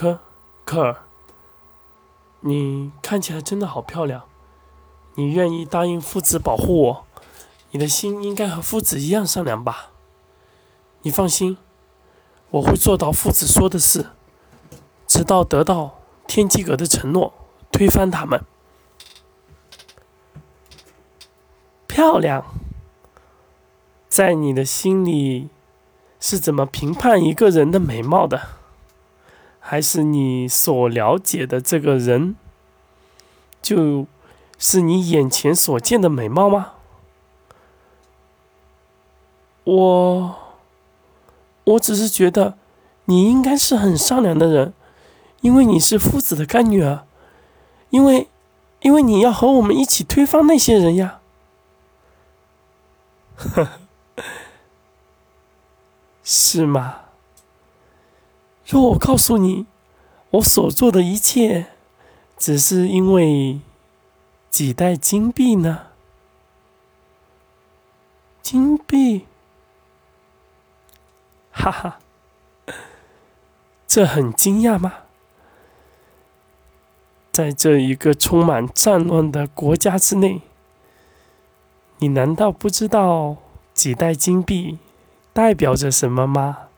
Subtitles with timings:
[0.00, 0.18] 科
[0.64, 0.96] 科尔，
[2.40, 4.22] 你看起来真的好漂亮。
[5.16, 7.06] 你愿意答应父子保护我，
[7.72, 9.90] 你的心应该和父子一样善良吧？
[11.02, 11.58] 你放心，
[12.48, 14.06] 我会做到父子说的事，
[15.06, 17.34] 直到得到天机阁的承诺，
[17.70, 18.42] 推翻他们。
[21.86, 22.46] 漂亮，
[24.08, 25.50] 在你的心里
[26.18, 28.59] 是怎么评判一个人的美貌的？
[29.70, 32.34] 还是你所了解的这个人，
[33.62, 34.04] 就
[34.58, 36.72] 是你眼前所见的美貌吗？
[39.62, 40.36] 我，
[41.62, 42.58] 我只是觉得
[43.04, 44.74] 你应该是很善良的人，
[45.40, 47.06] 因为你是夫子的干女儿，
[47.90, 48.28] 因为，
[48.80, 51.20] 因为你要和我们一起推翻那些人呀。
[53.36, 53.70] 呵呵，
[56.24, 57.02] 是吗？
[58.70, 59.66] 若我告诉你，
[60.30, 61.66] 我所做的一切，
[62.36, 63.58] 只是因为
[64.48, 65.88] 几袋金币呢？
[68.40, 69.26] 金币？
[71.50, 71.98] 哈哈，
[73.88, 74.92] 这很惊讶吗？
[77.32, 80.42] 在这一个充满战乱的国家之内。
[81.98, 83.36] 你难道不知道
[83.74, 84.78] 几袋金币
[85.32, 86.69] 代表着什么吗？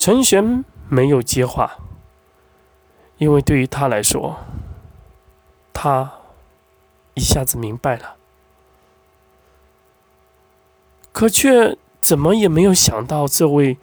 [0.00, 1.76] 陈玄没有接话，
[3.18, 4.38] 因为对于他来说，
[5.74, 6.10] 他
[7.12, 8.16] 一下子明白了，
[11.12, 13.76] 可却怎么也没有想到，这位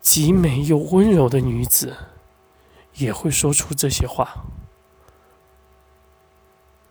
[0.00, 1.96] 极美又温柔的女子
[2.94, 4.42] 也会说出这些话。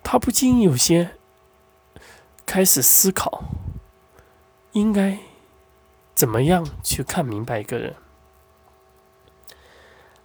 [0.01, 1.17] 他不禁有些
[2.45, 3.43] 开始思考，
[4.71, 5.19] 应该
[6.16, 7.93] 怎么样去看明白一个人。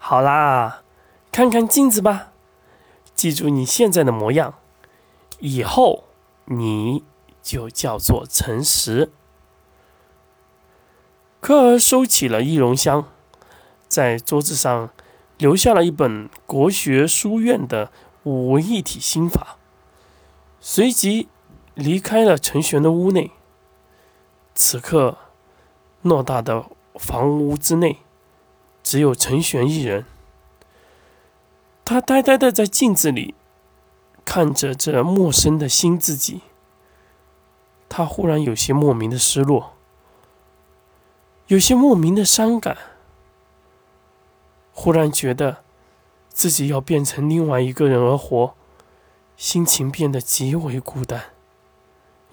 [0.08, 0.84] 好啦，
[1.32, 2.28] 看看镜子吧，
[3.16, 4.54] 记住你现在的模样，
[5.40, 6.04] 以后
[6.44, 7.03] 你
[7.42, 9.10] 就叫做诚实。
[11.41, 13.06] 科尔收起了易容箱，
[13.88, 14.91] 在桌子上
[15.38, 17.91] 留下了一本国学书院的
[18.22, 19.56] 五位一体心法。
[20.60, 21.26] 随即
[21.75, 23.32] 离开了陈玄的屋内。
[24.54, 25.19] 此刻，
[26.04, 27.98] 偌大的房屋之内，
[28.86, 30.04] 只有陈玄一人。
[31.84, 33.34] 他呆呆的在镜子里
[34.24, 36.42] 看着这陌生的新自己。
[37.88, 39.72] 他忽然有些莫名的失落，
[41.48, 42.76] 有些莫名的伤感。
[44.70, 45.64] 忽然觉得
[46.28, 48.54] 自己要变成另外一个人而活。
[49.36, 51.25] 心情变得极为孤单，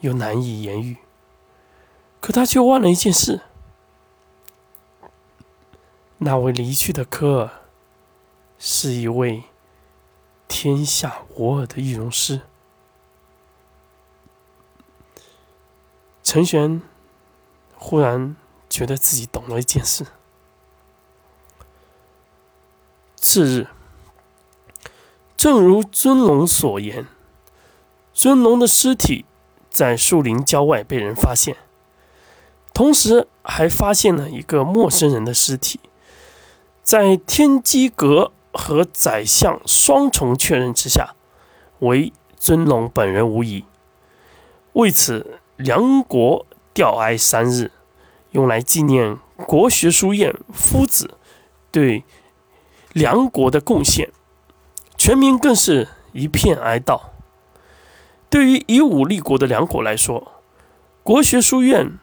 [0.02, 0.98] 又难以言喻。
[2.22, 3.42] 可他却忘了一件事：
[6.24, 7.52] 那位离去的科尔，
[8.58, 9.44] 是一位
[10.48, 12.42] 天下无二的易容师。
[16.24, 16.82] 陈玄
[17.76, 18.38] 忽然
[18.70, 20.06] 觉得自己懂了一件事。
[23.18, 23.68] 次日。
[25.36, 27.06] 正如尊龙所言，
[28.14, 29.26] 尊龙的尸体
[29.70, 31.58] 在树林郊外被人发现，
[32.74, 35.82] 同时还发现了一个陌生人的尸体。
[36.84, 41.16] 在天机阁和宰相双重确认之下，
[41.80, 43.64] 为尊龙本人无疑。
[44.74, 47.72] 为此，梁国吊哀三日，
[48.32, 49.18] 用来纪念
[49.48, 51.18] 国学书院夫子
[51.72, 52.04] 对
[52.92, 54.12] 梁国的贡献。
[54.98, 57.02] 全民更是一片哀悼。
[58.30, 60.34] 对于以武立国的梁国来说，
[61.02, 61.98] 国学书院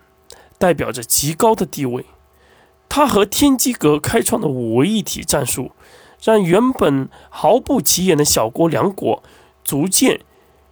[0.59, 2.07] 代表着极高的地位。
[2.91, 5.71] 他和天机阁开创的五位一体战术，
[6.23, 9.23] 让原本毫不起眼的小国梁国，
[9.63, 10.21] 逐渐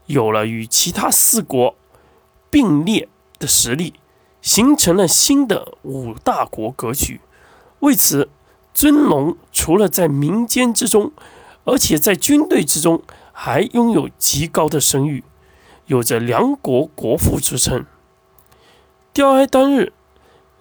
[0.06, 1.76] 有了与其他四国
[2.50, 3.08] 并列
[3.38, 3.94] 的实力，
[4.42, 7.20] 形成了新的五大国格局。
[7.78, 8.28] 为此，
[8.74, 11.12] 尊龙除了在民间之中，
[11.62, 15.22] 而且在军队之中还拥有极高的声誉，
[15.86, 17.86] 有着梁国国父之称。
[19.12, 19.92] 吊哀当日，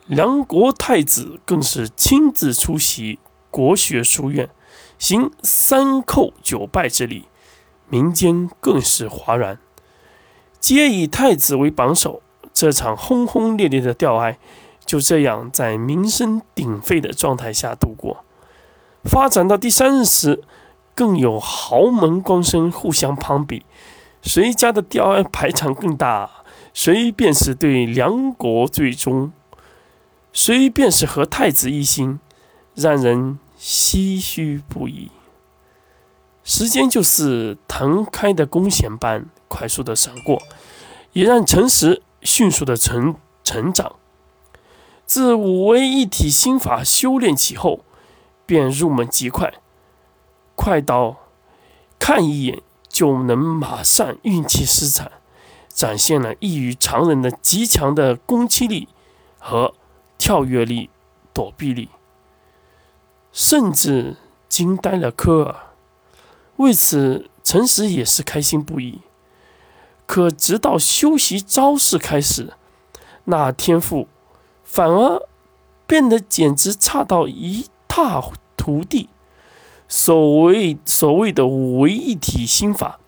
[0.07, 3.19] 梁国太子更是亲自出席
[3.51, 4.49] 国学书院，
[4.97, 7.25] 行三叩九拜之礼，
[7.89, 9.59] 民间更是哗然，
[10.61, 12.21] 皆以太子为榜首。
[12.53, 14.39] 这场轰轰烈烈的吊哀
[14.85, 18.23] 就这样在民声鼎沸的状态下度过。
[19.03, 20.41] 发展到第三日时，
[20.95, 23.65] 更有豪门官绅互相攀比，
[24.21, 26.31] 谁家的吊哀排场更大，
[26.73, 29.31] 谁便是对梁国最忠，
[30.37, 32.19] 谁便是和太子一心，
[32.75, 35.09] 让人唏嘘不已。
[36.43, 40.39] 时间就是腾开的弓弦般快速的闪过，
[41.13, 43.95] 也让诚实迅速的成成长。
[45.07, 47.83] 自五位一体心法修炼起后，
[48.45, 49.55] 便入门极快，
[50.53, 51.17] 快到
[51.97, 55.13] 看一眼就能马上运气施展，
[55.67, 58.87] 展现了异于常人的极强的攻击力
[59.39, 59.73] 和
[60.27, 60.89] 跳跃力、
[61.33, 61.87] 躲避力，
[63.31, 64.17] 甚至
[64.49, 65.55] 惊呆了科尔。
[66.57, 68.99] 为此，陈实也是开心不已。
[70.05, 72.51] 可直到修习招式开始，
[73.23, 74.09] 那天赋
[74.65, 75.25] 反而
[75.85, 78.21] 变得简直差到一塌
[78.57, 79.07] 涂地。
[79.87, 82.99] 所谓所谓的五为一体心法，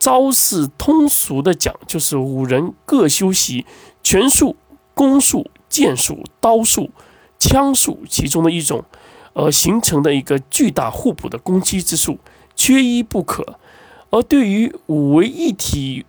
[0.00, 3.64] 招式通俗的讲，就是五人各修习
[4.02, 4.56] 拳术、
[4.94, 6.90] 攻术、剑术、刀术、
[7.38, 8.84] 枪术其中的一种，
[9.34, 12.18] 而形成的一个巨大互补的攻击之术。
[12.54, 13.58] 缺一不可，
[14.08, 16.06] 而对于五为一体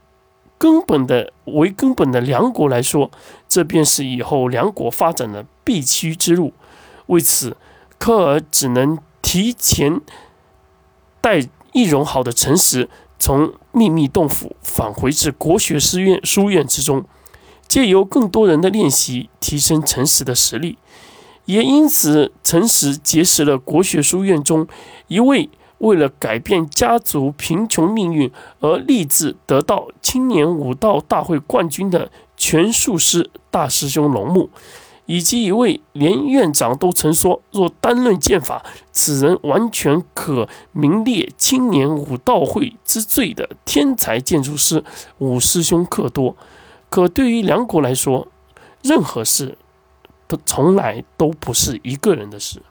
[0.58, 3.12] 根本的为根本的梁国来说，
[3.50, 6.54] 这便是以后梁国发展的必须之路。
[7.08, 7.58] 为此，
[8.00, 10.00] 科尔只能提前
[11.20, 12.90] 带易容好的陈实
[13.20, 17.04] 从秘密洞府返回至国学书院书院之中，
[17.68, 20.78] 借由更多人的练习，提升陈实的实力。
[21.46, 24.68] 也因此，陈实结识了国学书院中
[25.08, 25.50] 一位。
[25.80, 28.32] 为了改变家族贫穷命运
[28.62, 34.50] 而立志得到青年武道大会冠军的拳术师大师兄龙木，
[35.06, 44.84] 以及一位连院长都曾说若单论剑法，此人完全可名列青年武道会之最的天才建筑师
[45.20, 46.36] 五师兄克多。
[46.90, 48.28] 可对于梁国来说，
[48.82, 49.58] 任何事
[50.28, 52.62] 都从来都不是一个人的事。